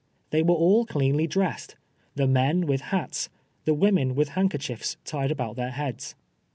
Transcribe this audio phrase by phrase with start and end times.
[0.31, 1.75] They were all cleanly dressed—
[2.15, 3.29] the men with hats,
[3.65, 6.15] the wo men with handkerchiefs tied about their lieads.